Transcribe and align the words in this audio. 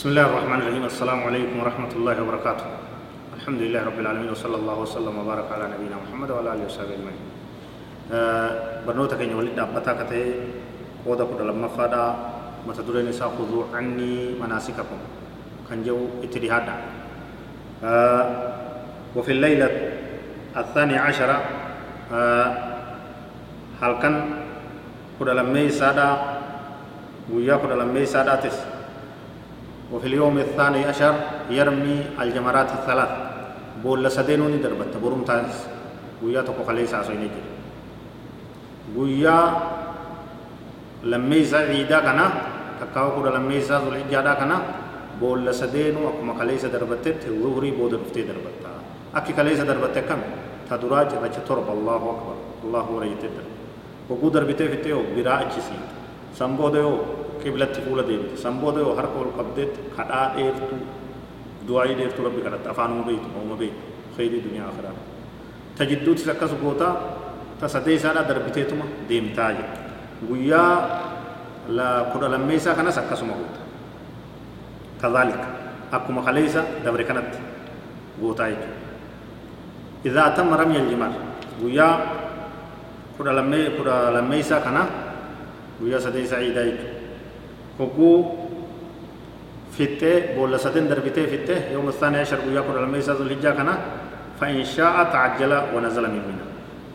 بسم 0.00 0.16
الله 0.16 0.32
الرحمن 0.32 0.58
الرحيم. 0.64 0.84
السلام 0.88 1.20
عليكم 1.28 1.60
ورحمة 1.60 1.92
الله 1.92 2.16
وبركاته. 2.24 2.64
الحمد 3.36 3.60
لله 3.68 3.84
رب 3.84 4.00
العالمين 4.00 4.32
وصلى 4.32 4.56
الله 4.56 4.76
وسلم 4.88 5.12
وبارك 5.12 5.52
على 5.52 5.76
نبينا 5.76 6.00
محمد 6.08 6.28
وعلى 6.32 6.48
آله 6.56 6.64
وصحبه 6.72 6.96
أجمعين. 6.96 7.24
برنوتا 8.88 9.20
كين 9.20 9.36
ولد 9.36 9.52
أبتا 9.60 9.92
كته 10.00 10.24
قودا 11.04 11.28
كودا 11.28 11.44
لما 11.52 11.68
فادا 11.76 12.16
متدرين 12.64 13.12
نساء 13.12 13.28
خذوا 13.28 13.76
عني 13.76 14.40
مناسككم. 14.40 15.00
كان 15.68 15.84
جو 15.84 16.24
اتدهادا 16.24 16.74
وفي 19.12 19.30
الليلة 19.36 19.68
الثانية 20.56 20.96
عشرة 20.96 21.36
هل 23.84 23.92
كان 24.00 24.14
كودا 25.20 25.36
لما 25.36 25.60
يسادا 25.60 26.08
ويا 27.28 27.60
كودا 27.60 27.76
لما 27.76 28.00
يسادا 28.00 28.40
تس. 28.40 28.69
وفي 29.92 30.06
اليوم 30.06 30.38
الثاني 30.38 30.84
عشر 30.84 31.14
يرمي 31.50 31.96
الجمرات 32.20 32.70
الثلاث. 32.78 33.12
بول 33.82 34.10
سدينوني 34.10 34.56
دربت 34.62 34.96
بروم 35.02 35.22
تاس 35.24 35.66
ويا 36.22 36.42
تكو 36.42 36.62
خليس 36.68 36.94
عصيني 36.94 37.28
جل 37.32 37.46
ويا 38.96 39.38
لميسا 41.04 41.58
عيدا 41.58 41.98
كنا. 42.00 42.26
تكاو 42.80 43.10
كودا 43.14 43.30
لميسا 43.36 43.80
ذو 43.82 43.88
الحجادا 43.88 44.34
كنا. 44.34 44.56
بول 45.20 45.54
سدينو 45.54 46.08
أكما 46.08 46.38
خليس 46.38 46.64
دربتت 46.64 47.28
ظهري 47.42 47.70
بود 47.70 47.94
رفتي 47.94 48.22
دربتا 48.22 48.72
أكي 49.14 49.32
خليس 49.32 49.60
دربت 49.60 49.98
كم. 50.08 50.20
تدراج 50.70 51.10
رج 51.22 51.36
ترب. 51.48 51.68
الله 51.76 52.02
أكبر. 52.14 52.36
الله 52.64 52.84
وريت 52.90 53.24
وقو 54.10 54.28
دربته 54.28 54.66
فتيو 54.68 55.16
براء 55.16 55.48
جسي 55.48 55.78
سنبوديو 56.34 56.98
qiblatti 57.42 57.80
fuula 57.84 58.02
deebite 58.02 58.36
san 58.36 58.58
booda 58.60 58.80
yoo 58.80 58.94
harka 58.96 59.18
ol 59.18 59.30
qabdeetti 59.38 59.80
kadhaa 59.96 60.26
dheertu 60.36 60.76
du'aa'ii 61.66 61.96
dheertu 62.00 62.24
rabbi 62.26 62.40
kadhatte 62.46 62.68
afaanuma 62.72 63.02
beeytu 63.08 63.28
ooma 63.40 63.56
beeytu 63.60 63.80
khayrii 64.16 64.42
duniyaa 64.46 64.68
akhiraa 64.72 64.96
ta 65.76 65.84
jidduutis 65.90 66.28
akkas 66.28 66.52
goota 66.62 66.88
ta 67.60 67.68
sadee 67.68 67.94
isaadhaa 68.00 68.28
darbiteetuma 68.28 68.84
deemtaa 69.08 69.50
jedha 69.58 69.74
guyyaa 70.28 70.74
la 71.68 71.88
kudha 72.12 72.28
lammeessaa 72.34 72.74
kanas 72.74 72.98
akkasuma 72.98 73.34
goota 73.40 73.60
kadhaalika 75.02 75.46
akkuma 75.96 76.22
kaleessa 76.22 76.62
dabre 76.84 77.04
kanatti 77.04 77.38
gootaa 78.20 78.48
jechuudha 78.52 78.80
إذا 80.06 80.28
تم 80.36 80.48
رمي 80.48 80.76
الجمار 80.80 81.12
ويا 81.62 81.90
كذا 83.18 83.32
لما 83.36 83.68
كذا 83.76 84.10
لما 84.16 84.40
يسا 87.80 87.96
كنا 87.96 88.20
ويا 89.36 89.48
سدي 89.48 89.70
سعيدا 89.70 89.70
يجو 89.70 89.70
هقو 89.70 89.70
فتة 89.78 90.34
بولا 90.34 90.56
سدين 90.56 90.88
دربته 90.88 91.26
فتة 91.26 91.72
يوم 91.72 91.88
الثاني 91.88 92.16
عشر 92.16 92.38
ويا 92.48 92.60
كل 92.60 92.78
الميسا 92.82 93.12
ذو 93.12 93.22
الحجة 93.22 93.50
كنا 93.50 93.78
فإن 94.40 94.64
شاء 94.64 95.04
تعجل 95.04 95.62
ونزل 95.74 96.02
من 96.02 96.22
منا 96.28 96.46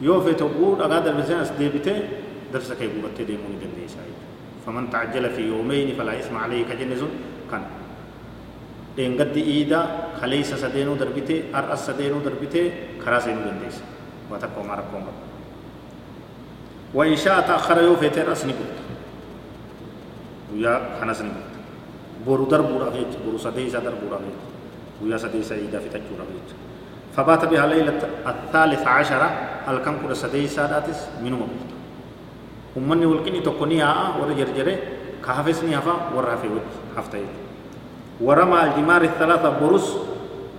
يو 0.01 0.21
فتة 0.21 0.47
بول 0.47 0.81
أغا 0.81 0.99
دربتين 0.99 1.39
أسديبته 1.39 2.01
درس 2.53 2.73
كي 2.73 2.87
بوبت 2.87 3.21
ديموني 3.21 3.55
دندي 3.61 3.87
سعيد 3.87 4.17
فمن 4.65 4.89
تعجل 4.89 5.29
في 5.29 5.41
يومين 5.41 5.95
فلا 5.95 6.19
اسم 6.19 6.37
عليه 6.37 6.65
كجنزون 6.65 7.09
كان 7.51 7.61
دين 8.97 9.21
قد 9.21 9.37
إيدا 9.37 9.87
خليس 10.21 10.53
سدينو 10.53 10.95
دربته 10.95 11.43
أرأس 11.55 11.87
سدينو 11.87 12.19
دربته 12.19 12.71
خراسينو 13.05 13.39
دنديس 13.39 13.81
وتقوم 14.31 14.67
مرقوم 14.67 15.07
وإن 16.93 17.15
شاء 17.15 17.41
تأخر 17.41 17.83
يو 17.83 17.95
فتة 17.95 18.23
رأس 18.23 18.45
نقول 18.45 18.84
guyyaa 20.55 20.99
kanas 20.99 21.19
ni 21.27 21.29
gurte 21.35 21.59
boru 22.25 22.45
darbuudhaaf 22.51 22.95
jecha 22.95 23.19
boru 23.25 23.37
sadee 23.45 23.67
isaa 23.69 23.83
darbuudhaaf 23.83 24.23
jecha 24.23 24.47
guyyaa 25.01 25.19
sadee 25.25 25.41
isaa 25.43 25.59
iidaa 25.63 25.83
fixachuudhaaf 25.83 26.31
jecha 26.37 26.55
فبات 27.15 27.45
بها 27.45 27.67
ليلة 27.67 27.99
الثالث 28.27 28.83
عشرة 28.87 29.29
كان 29.85 29.95
كل 30.03 30.11
سدي 30.15 30.47
ساداتس 30.47 30.99
منو 31.23 31.35
مبوت 31.35 31.69
أمني 32.77 33.05
والكني 33.05 33.39
تكوني 33.39 33.83
آه 33.83 34.19
ورا 34.19 34.33
جرجرة 34.35 34.75
كهفسني 35.25 35.79
هفا 35.79 36.11
ورا 36.15 36.35
في 36.35 36.47
هفته 36.97 37.23
ورمى 38.21 38.59
الجمار 38.63 39.01
الثلاثة 39.01 39.49
برس 39.63 39.87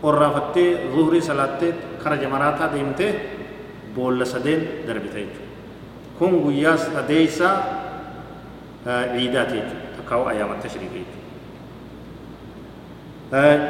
ورافته 0.03 0.67
ظهري 0.97 1.21
صلاة 1.21 1.61
خرج 2.05 2.25
مراتا 2.25 2.67
ديمته 2.73 3.13
بول 3.97 4.27
سدين 4.27 4.61
دربته 4.89 5.27
كون 6.19 6.33
غياس 6.49 6.89
سديسا 6.97 7.51
عيدات 8.87 9.53
تكاو 10.07 10.31
أيام 10.31 10.53
التشريق. 10.53 10.95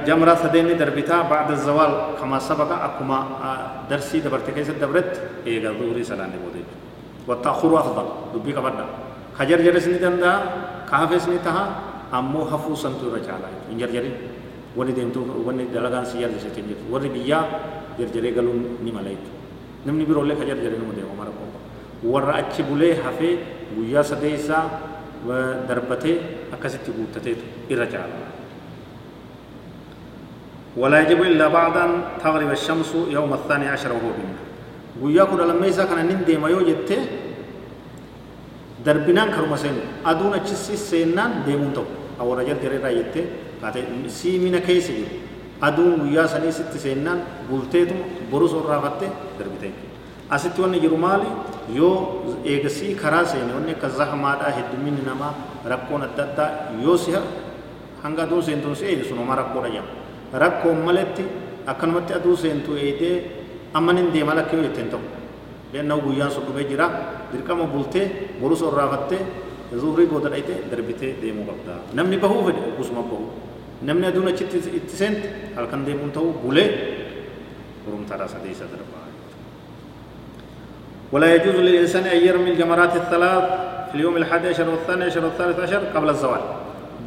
جمرة 0.05 0.35
سدين 0.35 0.77
دربتا 0.77 1.33
بعد 1.33 1.49
الزوال 1.51 2.21
كما 2.21 2.39
سبق 2.39 2.69
أكما 2.69 3.19
درسي 3.89 4.21
دبرت 4.21 4.53
كيس 4.53 4.77
دبرت 4.77 5.13
إيجا 5.49 5.73
ظهري 5.73 6.05
سلام 6.05 6.29
بودج 6.29 6.69
والتأخر 7.25 7.73
أفضل 7.81 8.07
دبي 8.37 8.53
كبرنا. 8.53 8.85
خجر 9.33 9.59
جرسني 9.65 9.97
دندا 9.97 10.33
كافسني 10.93 11.41
تها 11.41 11.65
أمو 12.13 12.45
حفو 12.53 12.77
سنتو 12.77 13.09
رجالا. 13.17 13.73
إنجر 13.73 13.89
جري 13.97 14.13
وني 14.77 14.93
ديمتو 14.93 15.25
وني 15.49 15.73
دلغان 15.73 16.05
سيار 16.05 16.31
جسي 16.37 16.53
تنجر. 16.53 16.93
وري 16.93 17.09
بيا 17.09 17.41
جرجري 17.97 18.37
قالون 18.37 18.85
نماليت. 18.85 19.25
نمني 19.89 20.05
بيرولي 20.05 20.37
خجر 20.37 20.57
ديمو 20.61 21.17
مرقو 21.17 21.47
ورا 22.05 22.39
أتشي 22.39 22.63
بولي 22.69 23.01
حفي 23.01 23.31
ويا 23.79 24.03
سديسا 24.05 24.61
ودربته 25.27 26.15
أكست 26.55 26.87
قوتته 26.97 27.37
إرجال 27.71 28.11
ولا 30.77 31.01
يجب 31.01 31.23
إلا 31.23 31.49
بعد 31.49 31.77
أن 31.77 31.91
تغرب 32.23 32.51
الشمس 32.51 32.91
يوم 33.11 33.33
الثاني 33.33 33.67
عشر 33.69 33.93
وهو 33.93 34.11
بنا 34.19 34.37
وياكل 35.03 35.41
لما 35.49 35.67
يسا 35.67 35.85
كان 35.85 36.07
نندي 36.07 36.37
ما 36.39 36.49
يوجدت 36.49 36.91
دربنان 38.85 39.29
كرما 39.35 39.57
سين 39.57 39.77
أدون 40.07 40.35
أجسي 40.35 40.77
سينان 40.77 41.43
ديمون 41.47 41.73
تو 41.75 41.85
أو 42.21 42.35
رجل 42.35 42.57
جري 42.63 42.79
رايت 42.79 43.15
كاتي 43.63 43.83
سيمنا 44.09 44.59
كيسي 44.59 45.05
أدون 45.63 46.01
ويا 46.01 46.27
سني 46.27 46.53
ست 46.53 46.73
سينان 46.77 47.19
بولتيتم 47.51 47.99
بروس 48.33 48.53
ورافت 48.53 49.03
دربتين 49.41 49.75
jiru 50.83 50.97
maali? 50.99 51.27
Yoo 51.75 51.95
eegasii 52.45 52.95
karaa 52.95 53.25
seene 53.25 53.53
wanni 53.55 53.73
akka 53.73 53.89
zahamaadhaa 53.89 54.51
hedduminni 54.59 55.03
namaa 55.07 55.35
rakkoon 55.73 56.03
adda 56.03 56.23
addaa 56.29 56.51
yoo 56.85 56.97
si 56.97 57.13
hanga 58.03 58.23
aduu 58.23 58.43
seentuun 58.43 58.77
si 58.77 58.85
eede 58.91 59.05
sunuma 59.09 59.35
rakkoodha 59.41 59.69
jedhama 59.69 60.39
rakkoon 60.45 60.79
maletti 60.89 61.25
akkanumatti 61.67 62.13
aduu 62.19 62.37
seentu 62.37 62.77
eedee 62.77 63.15
amman 63.75 63.97
hin 63.99 64.13
deema 64.13 64.35
lakkee 64.39 64.57
yoo 64.59 64.67
jetteen 64.69 64.89
ta'u 64.93 65.01
leenna 65.73 65.97
guyyaan 66.05 66.31
sun 66.31 66.45
dhumee 66.47 66.65
jira 66.71 66.87
dirqama 67.33 67.65
bultee 67.73 68.07
borus 68.41 68.63
orraafattee 68.63 69.21
zuurii 69.81 70.07
booda 70.13 70.29
dhayitee 70.31 70.59
darbitee 70.71 71.15
deemuu 71.23 71.47
qabda 71.51 71.75
namni 71.99 72.17
bahuu 72.25 72.45
fedhe 72.47 72.63
ogusuma 72.73 73.03
bahu 73.11 73.27
namni 73.83 74.07
aduun 74.11 74.29
achitti 74.33 74.59
itti 74.79 74.97
seente 74.97 75.29
halkan 75.57 75.85
deemuun 75.87 76.13
ta'u 76.19 76.33
bulee 76.45 76.69
urumtaadhaa 77.89 78.29
sadeessa 78.35 78.65
darbaa 78.73 79.06
ولا 81.13 81.35
يجوز 81.35 81.55
للإنسان 81.55 82.05
أن 82.05 82.19
يرمي 82.27 82.51
الجمرات 82.51 82.97
الثلاث 82.97 83.45
في 83.89 83.95
اليوم 83.95 84.17
الحادي 84.17 84.49
عشر 84.49 84.69
والثاني 84.71 85.05
عشر 85.05 85.25
والثالث 85.25 85.61
عشر 85.61 85.81
قبل 85.95 86.09
الزوال. 86.09 86.43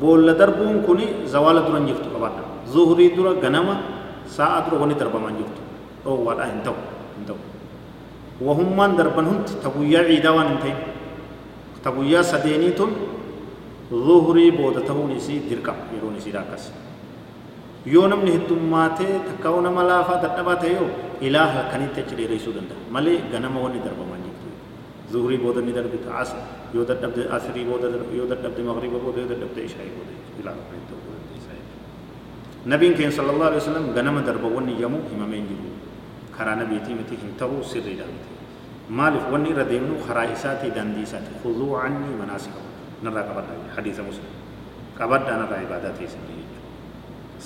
بول 0.01 0.27
دربون 0.37 0.83
كوني 0.87 1.05
زوال 1.27 1.57
درن 1.65 1.85
جفتو 1.85 2.09
قبانا 2.15 2.43
ظهري 2.73 3.07
درا 3.15 3.31
غنما 3.43 3.75
ساعة 4.27 4.69
درا 4.69 4.79
وني 4.79 4.93
دربا 4.93 5.19
من 5.19 5.35
جفتو. 5.39 5.61
أو 6.05 6.23
وادا 6.27 6.43
انتو 6.53 6.73
انتو. 7.19 7.35
وهم 8.41 8.69
من 8.77 8.95
دربن 8.95 9.25
هنت 9.31 9.49
تقويا 9.63 9.99
عيدا 9.99 10.29
وان 10.29 10.47
انتين. 10.55 10.77
تقويا 11.83 12.21
سديني 12.21 12.71
تون 12.71 12.91
ظهري 13.91 14.51
بودا 14.51 14.79
تهوني 14.87 15.19
سي 15.19 15.39
دركا 15.49 15.73
يروني 15.95 16.19
سي 16.19 16.31
راكس 16.31 16.71
heddummaatee 17.85 19.13
takkaa'uu 19.27 19.61
nama 19.61 19.83
laafaa 19.83 20.21
dadhabaa 20.23 20.55
ta'e 20.61 20.73
yoo 20.73 20.89
achi 21.19 22.15
dheereessuu 22.15 22.53
danda'a 22.55 22.79
malee 22.91 23.19
ganama 23.31 23.59
wanni 23.59 23.79
darbaman 23.83 24.23
jirtu 24.23 24.49
zuhurii 25.11 25.37
booda 25.37 25.61
ni 25.61 25.73
darbita 25.73 26.15
as 26.15 26.33
yoo 26.73 26.85
dadhabde 26.85 27.27
asirii 27.27 27.65
booda 27.65 27.87
yoo 28.15 28.25
dadhabde 28.25 28.61
magriba 28.63 28.97
booda 28.97 29.19
yoo 29.21 29.29
dadhabde 29.29 29.59
ishaa'ii 29.67 29.93
booda 29.97 30.13
ilaaha 30.39 30.61
kanitti 30.69 30.93
ta'uu 30.93 31.13
dandeessa 31.15 31.53
نبي 32.67 32.91
كين 32.99 33.11
صلى 33.15 33.31
الله 33.31 33.45
عليه 33.45 33.61
وسلم 33.63 33.85
غنم 33.95 34.19
درب 34.27 34.43
وني 34.43 34.75
يمو 34.83 34.99
هممين 35.15 35.47
جرو 35.47 35.71
خرا 36.35 36.59
نبيتي 36.59 36.91
متي 36.91 37.15
هنتو 37.15 37.63
سري 37.63 37.95
دامتي 37.95 38.31
مالف 38.91 39.31
وني 39.31 39.55
رديمنو 39.55 40.03
خرا 40.03 40.35
إساتي 40.35 40.69
داندي 40.75 41.07
ساتي 41.07 41.39
خذوا 41.39 41.79
عني 41.79 42.11
مناسككم 42.19 42.65
نرى 43.03 43.21
قبض 43.31 43.47
حديث 43.79 43.97
مسلم 44.03 44.33
قبض 44.99 45.23
أنا 45.35 45.47
عباداتي 45.63 46.05
سنجي 46.13 46.43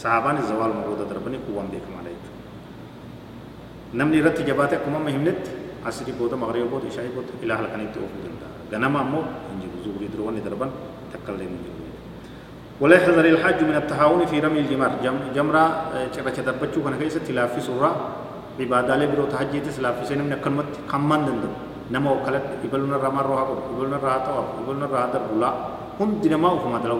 صحابان 0.01 0.37
الزوال 0.41 0.71
مرودة 0.81 1.05
دربني 1.05 1.37
قوام 1.45 1.69
بكم 1.69 1.93
عليك 3.93 4.01
نمني 4.01 4.21
رت 4.21 4.41
جباتك 4.41 4.81
كما 4.85 4.99
مهمنت 4.99 5.63
asri 5.85 6.11
booda 6.15 6.35
maqree 6.39 6.63
booda 6.71 6.87
ishaa 6.87 7.11
booda 7.15 7.31
ilaa 7.43 7.57
halkanitti 7.61 7.99
oofuu 7.99 8.21
danda'a 8.25 8.49
ganama 8.71 8.99
ammoo 9.03 9.23
hin 9.49 9.57
jiru 9.63 9.77
zuurii 9.85 10.09
dura 10.13 10.23
wanni 10.27 10.41
darban 10.47 10.71
takka 11.11 11.31
illee 11.35 11.47
hin 11.51 11.59
jiru 11.63 11.81
ولا 12.81 12.97
يحذر 12.97 13.25
الحاج 13.25 13.59
من 13.69 13.75
التهاون 13.85 14.25
في 14.25 14.39
رمي 14.43 14.59
الجمار 14.65 14.91
جمرة 15.35 15.63
چرچ 16.13 16.37
دربچو 16.47 16.83
كان 16.83 16.97
كيس 16.99 17.21
تلافي 17.27 17.61
سورة 17.61 17.91
عبادة 18.59 18.93
لي 18.97 19.05
برو 19.07 19.29
تهجيت 19.29 19.77
تلافي 19.77 20.03
سنم 20.09 20.27
نكلمت 20.33 20.89
كمان 20.91 21.21
دندو 21.25 21.49
نما 21.93 22.09
وكلت 22.11 22.65
يقولون 22.65 22.93
الرما 22.97 23.21
روها 23.21 23.43
يقولون 23.71 23.93
الرها 23.93 24.17
طواف 24.25 24.47
يقولون 24.65 24.83
الرها 24.89 25.05
دربلا 25.13 25.49
هم 25.99 26.09
دينما 26.23 26.49
وفما 26.55 26.79
دلو 26.83 26.99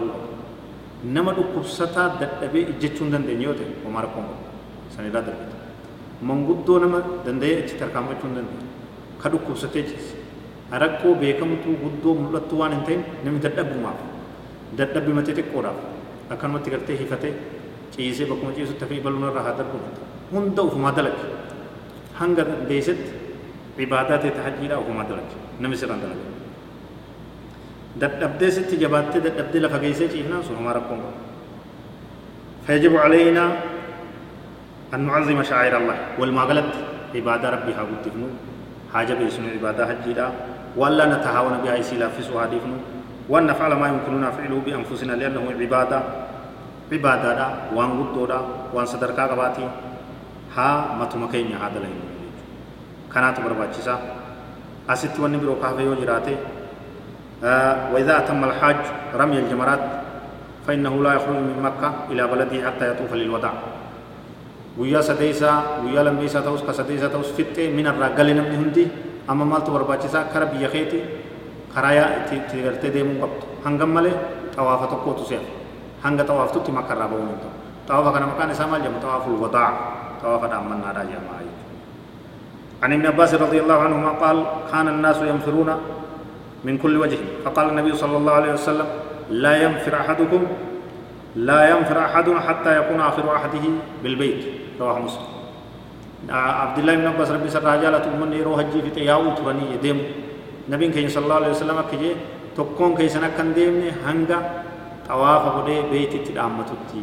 نما 1.14 1.30
دو 1.36 1.42
كبستا 1.52 2.02
ددبي 2.22 2.60
اجچون 2.70 3.10
دندنيوته 3.12 3.68
ومار 3.84 4.06
كونغو 4.14 4.34
سنيدا 4.94 5.20
دربت 5.26 5.53
manguddoo 6.30 6.78
nama 6.84 6.98
danda'ee 7.26 7.54
achi 7.62 7.74
tarkaanfachuu 7.82 8.28
hin 8.28 8.36
danda'u 8.38 8.58
ka 9.22 9.26
dhukkubsatee 9.32 9.82
jirti 9.88 10.14
rakkoo 10.82 11.14
beekamtuu 11.22 11.74
guddoo 11.84 12.14
mul'attuu 12.20 12.58
waan 12.60 12.72
hin 12.76 12.84
ta'in 12.88 13.02
namni 13.24 13.40
dadhabbumaaf 13.46 13.98
dadhabbi 14.78 15.12
matee 15.18 15.34
xiqqoodhaaf 15.38 15.78
akkanumatti 16.36 16.68
gartee 16.74 16.96
hifatee 17.02 17.32
ciisee 17.96 18.26
bakkuma 18.30 18.52
ciisutti 18.58 18.82
hafee 18.84 19.00
bal'uun 19.06 19.26
irraa 19.30 19.44
haa 19.48 19.56
darbu 19.60 19.78
hunda 20.32 20.60
ufumaa 20.70 20.92
dalage 20.98 21.24
hanga 22.20 22.42
dandeessetti 22.50 23.10
ibaadaa 23.86 24.18
ta'e 24.24 24.30
tahajjiidhaa 24.38 24.78
ufumaa 24.84 25.06
dalage 25.10 25.36
namni 25.66 25.76
sirraan 25.82 26.00
dalage 26.06 26.26
dadhabdee 28.02 28.50
sitti 28.56 28.74
jabaattee 28.84 29.20
dadhabdee 29.26 29.60
lafa 29.66 29.78
geessee 29.84 30.08
ciifnaan 30.14 30.42
sun 30.48 30.56
homaa 30.62 30.76
rakkoon 30.80 31.00
qaba 31.04 31.12
فيجب 32.66 32.94
علينا 33.04 33.44
أن 34.94 35.00
نعظم 35.06 35.42
شعائر 35.42 35.76
الله. 35.76 35.98
والمغلط 36.18 36.64
عبادة 37.14 37.50
ربي 37.50 37.72
ها 37.74 37.82
قدفنو 37.82 38.28
حاجة 38.94 39.14
بيسنو 39.14 39.48
عبادة 39.58 39.86
حجيدا 39.86 40.26
ولا 40.76 41.04
نتهاون 41.06 41.54
بها 41.64 41.74
يسيلا 41.74 42.08
في 42.08 42.22
سوادفنو 42.22 42.78
وأن 43.28 43.46
نفعل 43.46 43.72
ما 43.72 43.88
يمكننا 43.88 44.30
فعله 44.30 44.62
بأنفسنا 44.66 45.12
لأنه 45.12 45.42
عبادة. 45.60 46.02
عبادة 46.92 47.34
دا 47.34 47.48
وأن 47.74 47.90
قدو 47.90 48.26
دا 48.26 48.40
وأن 48.74 48.86
صدركا 48.86 49.26
قباتي. 49.26 49.66
ها 50.56 50.96
متمكين 51.00 51.50
هذا 51.58 51.78
لهم 51.82 51.98
كانت 53.14 53.36
برباچسا 53.40 53.98
أستي 54.90 55.22
وني 55.22 55.36
برو 55.36 55.58
كافي 55.62 55.88
وجراتي 55.88 56.36
آه 57.44 57.90
وإذا 57.94 58.18
أتم 58.18 58.44
الحاج 58.44 58.76
رمي 59.14 59.38
الجمرات 59.38 59.82
فإنه 60.66 61.02
لا 61.02 61.14
يخرج 61.14 61.36
من 61.36 61.58
مكة 61.62 61.90
إلى 62.10 62.22
بلده 62.26 62.70
حتى 62.70 62.84
يطوف 62.90 63.12
للوداع. 63.12 63.52
Guyyaa 64.78 65.02
sadeessaa 65.02 65.56
guyyaa 65.82 66.04
lammeessaa 66.04 66.42
ta'us 66.42 66.62
ka 66.62 66.72
sadeessaa 66.72 67.08
ta'us 67.14 67.32
fixxee 67.36 67.70
minarraa 67.70 68.10
gale 68.18 68.34
namni 68.34 68.56
hundi 68.56 68.84
amma 69.28 69.44
maaltu 69.44 69.70
barbaachisaa 69.76 70.24
kara 70.32 70.46
biyya 70.52 70.68
keeti 70.74 70.98
karaa 71.74 72.06
itti 72.36 72.62
gartee 72.62 72.90
deemuu 72.94 73.18
qabdu 73.22 73.44
hangam 73.64 73.90
malee 73.96 74.14
xawaafa 74.54 74.86
tokkootu 74.92 75.24
seefa 75.30 75.50
hanga 76.04 76.24
xawaaftutti 76.28 76.70
makkarraa 76.78 77.08
ba'uu 77.12 77.26
hin 77.30 77.38
ta'u 77.42 77.52
xawaafa 77.88 78.10
kana 78.14 78.26
maqaan 78.32 78.50
isaa 78.54 78.68
maal 78.70 78.82
jedhama 78.84 79.00
xawaaful 79.04 79.38
wadaa 79.44 79.70
xawaafa 80.22 80.46
dhaammannaadhaa 80.52 81.10
jedhama 81.10 81.34
عن 82.84 82.92
ابن 82.92 83.06
عباس 83.06 83.34
رضي 83.34 83.60
الله 83.64 83.78
عنهما 83.86 84.10
قال 84.20 84.44
كان 84.72 84.88
الناس 84.88 85.16
ينفرون 85.24 85.70
من 86.64 86.74
كل 86.78 86.96
وجه 86.96 87.16
فقال 87.44 87.66
النبي 87.72 87.92
صلى 87.96 88.16
الله 88.16 88.32
عليه 88.32 88.52
وسلم 88.52 88.86
لا 89.30 89.62
ينفر 89.62 89.92
أحدكم 90.04 90.42
لا 91.36 91.70
ينفر 91.70 91.98
أحد 91.98 92.30
حتى 92.30 92.78
يكون 92.78 93.00
آخر 93.00 93.36
أحده 93.36 93.64
بالبيت. 94.02 94.44
رواه 94.80 94.98
مسلم. 94.98 95.26
عبد 96.30 96.78
الله 96.78 96.94
بن 96.94 97.06
عباس 97.06 97.30
ربي 97.30 97.50
سر 97.50 97.64
رجالة 97.64 98.04
أمن 98.06 98.32
يروح 98.32 98.60
جي 98.72 98.82
في 98.82 98.90
تياو 98.90 99.34
تغني 99.34 99.74
يديم 99.74 99.98
نبي 100.70 100.88
كي 100.88 101.08
صلى 101.08 101.24
الله 101.24 101.34
عليه 101.34 101.52
وسلم 101.52 101.78
كي 101.90 101.96
جي 101.96 102.10
تقون 102.56 102.96
كي 102.96 103.08
سنة 103.08 103.28
كان 103.36 103.52
ديم 103.52 103.92
هنگا 104.06 104.38
تواف 105.08 105.44
قدي 105.60 105.90
بيت 105.92 106.28
تدامت 106.28 106.70
تي 106.88 107.02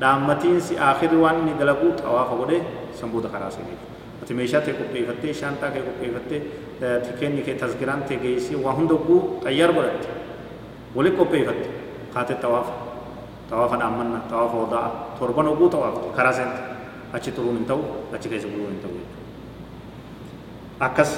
دامتين 0.00 0.60
سي 0.60 0.78
آخر 0.78 1.14
وان 1.14 1.52
ندلقو 1.52 2.00
تواف 2.00 2.30
قدي 2.40 2.58
سنبود 2.96 3.26
خراسي 3.28 3.60
دي 3.66 3.76
تميشا 4.24 4.64
تي 4.64 4.72
قبطي 4.72 5.04
فتي 5.04 5.34
شانتا 5.34 5.68
كي 5.74 5.80
قبطي 5.84 6.08
فتي 6.16 6.38
تكين 6.80 7.36
نكي 7.36 7.54
تذكران 7.60 8.08
تي 8.08 8.16
گئي 8.16 8.40
سي 8.40 8.56
وهم 8.56 8.86
دقو 8.86 9.44
تيار 9.44 9.70
برد 9.70 10.00
ولي 10.94 11.10
قبطي 11.10 11.44
فتي. 11.44 11.68
خاتي 12.14 12.34
توافق. 12.34 12.83
Torban 15.18 15.46
oguu 15.52 15.68
xawaafte 15.74 16.08
karaa 16.16 16.32
seente 16.32 16.60
achi 17.12 17.30
turuun 17.36 17.56
hin 17.58 17.66
ta'u 17.70 17.82
achi 18.14 18.28
keessa 18.28 18.48
buluun 18.48 18.70
hin 18.74 18.80
ta'u 18.84 18.96
akkas 20.86 21.10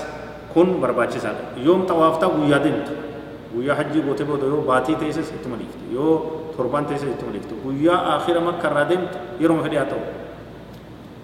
kun 0.54 0.68
barbaachisaadha 0.82 1.44
yoom 1.66 1.80
xawaaftaa 1.90 2.28
guyyaa 2.36 2.60
deemtu 2.66 2.92
guyyaa 3.54 3.76
hajjii 3.80 4.02
gootee 4.08 4.26
booda 4.30 4.46
yoo 4.52 4.62
baatii 4.70 4.96
teesses 5.02 5.28
ittuma 5.38 5.56
dhiifte 5.62 5.84
yoo 5.96 6.12
torban 6.56 6.84
teesses 6.92 7.10
ittuma 7.14 7.32
dhiifte 7.32 7.54
guyyaa 7.64 8.00
akhira 8.16 8.40
makka 8.48 8.66
irraa 8.70 8.86
deemtu 8.92 9.18
yeroo 9.40 9.62
fedhee 9.66 9.80
haa 9.82 9.90
ta'u 9.92 10.02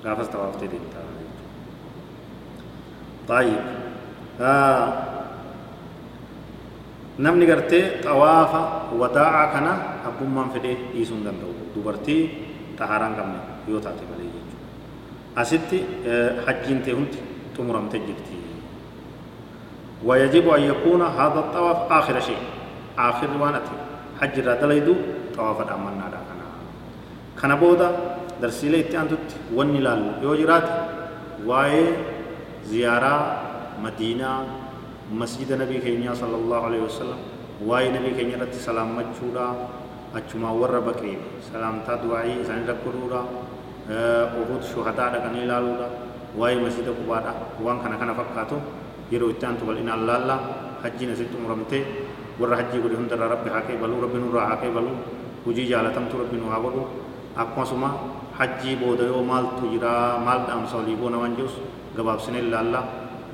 gaafas 0.04 0.28
xawaaftee 0.34 0.70
deemta 0.74 0.98
طيب 3.28 3.60
آه 4.40 5.11
namni 7.18 7.46
gartee 7.46 8.00
xawaafa 8.04 8.60
wadaa'a 9.00 9.44
kana 9.54 9.72
abbummaan 10.08 10.50
fedhee 10.54 10.76
dhiisuu 10.92 11.16
hin 11.16 11.24
danda'u 11.28 11.52
dubartii 11.74 12.20
xahaaraan 12.78 13.14
qabne 13.18 13.38
yoo 13.68 13.80
taate 13.86 14.04
malee 14.10 14.28
jechuudha 14.34 15.42
asitti 15.42 15.78
hajjiin 16.46 16.80
ta'e 16.86 16.94
hundi 17.00 17.18
xumuramte 17.56 17.98
jirti 18.06 18.42
ويجب 20.02 20.48
أن 20.48 20.62
يكون 20.62 21.02
هذا 21.02 21.38
الطواف 21.44 21.92
آخر 21.92 22.20
شيء 22.20 22.42
آخر 22.98 23.30
وانت 23.40 23.66
حج 24.20 24.34
دليدو 24.40 24.94
طواف 25.36 25.60
الأمنا 25.60 26.06
دا 26.10 26.20
كنا 26.26 26.46
كنا 27.40 27.54
بودا 27.54 27.88
درسي 28.42 28.68
ليتي 28.68 28.98
أنتت 29.00 29.54
ونلال 29.54 30.02
يوجرات 30.22 30.68
واي 31.46 31.86
زيارة 32.66 33.14
مدينة 33.84 34.30
masjida 35.20 35.56
nabii 35.60 35.80
keenyaa 35.84 36.14
sallallahu 36.16 36.64
alaihi 36.68 36.84
wasallam 36.88 37.20
waa'ee 37.68 37.90
nabii 37.96 38.14
keenya 38.16 38.36
irratti 38.38 38.58
salaammachuudha 38.68 39.44
achumaa 40.18 40.52
warra 40.60 40.80
baqee 40.88 41.16
salaamtaa 41.50 41.96
du'aa'ii 42.04 42.40
isaanii 42.44 42.68
rakkoduudha 42.72 43.20
uhud 44.40 44.62
shuhadaa 44.72 45.08
dhaqanii 45.14 45.44
ilaaluudha 45.46 45.86
waa'ee 46.40 46.60
masjida 46.64 46.92
qubaadha 47.00 47.32
waan 47.64 47.78
kana 47.84 47.96
kana 48.02 48.14
fakkaatu 48.20 48.56
yeroo 49.12 49.30
itti 49.34 49.44
aantu 49.46 49.64
bal'inaan 49.68 50.06
laalla 50.10 50.36
hajjiin 50.82 51.12
asitti 51.14 51.36
umuramtee 51.40 51.82
warra 52.40 52.56
hajjii 52.62 52.80
godhe 52.84 52.96
hundarraa 53.00 53.28
rabbi 53.34 53.50
haa 53.54 53.62
qeebaluu 53.68 54.00
rabbi 54.06 54.18
nurraa 54.24 54.46
haa 54.50 54.58
qeebaluu 54.64 54.96
hujii 55.44 55.66
jaalatamtu 55.72 56.14
rabbi 56.22 56.36
nu 56.40 56.48
haa 56.54 56.60
godhu 56.64 56.82
akkasuma 57.44 57.88
hajjii 58.38 58.76
booda 58.80 59.04
yoo 59.12 59.22
maaltu 59.30 59.68
jira 59.74 59.92
maal 60.26 60.40
dhaamsa 60.48 60.74
olii 60.80 60.96
boona 61.02 61.18
waan 61.22 61.36
jirus 61.36 61.56
gabaabsinee 61.96 62.42
ilaalla 62.48 62.80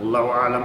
wallahu 0.00 0.28
aalam 0.42 0.64